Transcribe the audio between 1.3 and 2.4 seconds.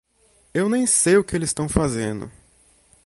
eles tão fazendo.